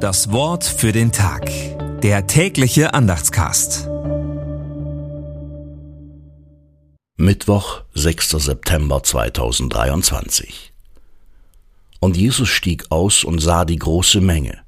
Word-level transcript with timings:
Das 0.00 0.32
Wort 0.32 0.64
für 0.64 0.92
den 0.92 1.12
Tag. 1.12 1.50
Der 2.00 2.26
tägliche 2.26 2.94
Andachtscast. 2.94 3.86
Mittwoch, 7.18 7.82
6. 7.92 8.30
September 8.30 9.02
2023. 9.02 10.72
Und 12.00 12.16
Jesus 12.16 12.48
stieg 12.48 12.86
aus 12.88 13.24
und 13.24 13.40
sah 13.40 13.66
die 13.66 13.76
große 13.76 14.22
Menge, 14.22 14.62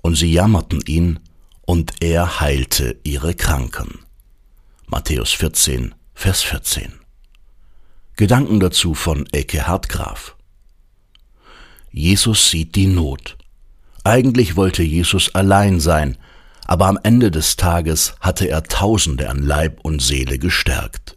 und 0.00 0.14
sie 0.14 0.32
jammerten 0.32 0.80
ihn, 0.86 1.20
und 1.66 1.92
er 2.00 2.40
heilte 2.40 2.98
ihre 3.04 3.34
Kranken. 3.34 3.98
Matthäus 4.86 5.32
14, 5.32 5.94
Vers 6.14 6.40
14. 6.44 6.94
Gedanken 8.16 8.58
dazu 8.58 8.94
von 8.94 9.26
Ecke 9.32 9.66
Hartgraf. 9.66 10.34
Jesus 11.90 12.48
sieht 12.48 12.74
die 12.74 12.86
Not. 12.86 13.36
Eigentlich 14.04 14.56
wollte 14.56 14.82
Jesus 14.82 15.34
allein 15.34 15.78
sein, 15.80 16.16
aber 16.66 16.86
am 16.86 16.98
Ende 17.02 17.30
des 17.30 17.56
Tages 17.56 18.14
hatte 18.20 18.48
er 18.48 18.64
Tausende 18.64 19.28
an 19.30 19.42
Leib 19.42 19.80
und 19.82 20.02
Seele 20.02 20.38
gestärkt. 20.38 21.16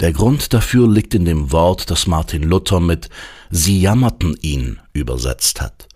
Der 0.00 0.12
Grund 0.12 0.52
dafür 0.52 0.88
liegt 0.88 1.14
in 1.14 1.24
dem 1.24 1.52
Wort, 1.52 1.90
das 1.90 2.06
Martin 2.06 2.42
Luther 2.42 2.80
mit 2.80 3.08
Sie 3.50 3.80
jammerten 3.80 4.36
ihn 4.40 4.80
übersetzt 4.92 5.60
hat. 5.60 5.86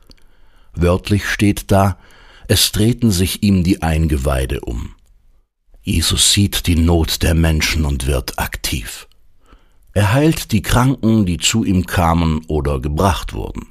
Wörtlich 0.74 1.26
steht 1.26 1.70
da, 1.70 1.98
es 2.46 2.70
drehten 2.70 3.10
sich 3.10 3.42
ihm 3.42 3.64
die 3.64 3.82
Eingeweide 3.82 4.60
um. 4.60 4.94
Jesus 5.82 6.32
sieht 6.32 6.66
die 6.66 6.76
Not 6.76 7.22
der 7.22 7.34
Menschen 7.34 7.84
und 7.84 8.06
wird 8.06 8.38
aktiv. 8.38 9.08
Er 9.94 10.12
heilt 10.12 10.52
die 10.52 10.62
Kranken, 10.62 11.24
die 11.24 11.38
zu 11.38 11.64
ihm 11.64 11.86
kamen 11.86 12.44
oder 12.48 12.80
gebracht 12.80 13.32
wurden. 13.32 13.66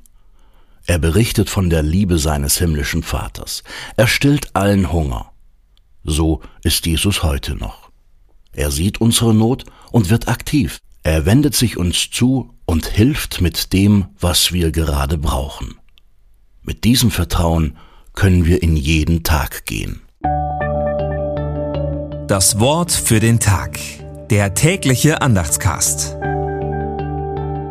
Er 0.87 0.99
berichtet 0.99 1.49
von 1.49 1.69
der 1.69 1.81
Liebe 1.81 2.19
seines 2.19 2.57
himmlischen 2.57 3.03
Vaters. 3.03 3.63
Er 3.97 4.07
stillt 4.07 4.55
allen 4.55 4.91
Hunger. 4.91 5.31
So 6.03 6.41
ist 6.63 6.85
Jesus 6.85 7.23
heute 7.23 7.55
noch. 7.55 7.89
Er 8.53 8.71
sieht 8.71 9.01
unsere 9.01 9.33
Not 9.33 9.65
und 9.91 10.09
wird 10.09 10.27
aktiv. 10.27 10.79
Er 11.03 11.25
wendet 11.25 11.55
sich 11.55 11.77
uns 11.77 12.09
zu 12.09 12.53
und 12.65 12.85
hilft 12.85 13.41
mit 13.41 13.73
dem, 13.73 14.05
was 14.19 14.53
wir 14.53 14.71
gerade 14.71 15.17
brauchen. 15.17 15.75
Mit 16.61 16.83
diesem 16.83 17.11
Vertrauen 17.11 17.77
können 18.13 18.45
wir 18.45 18.63
in 18.63 18.75
jeden 18.75 19.23
Tag 19.23 19.65
gehen. 19.65 20.01
Das 22.27 22.59
Wort 22.59 22.91
für 22.91 23.19
den 23.19 23.39
Tag. 23.39 23.77
Der 24.29 24.55
tägliche 24.55 25.21
Andachtscast. 25.21 26.17